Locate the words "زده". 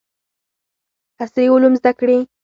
1.79-1.91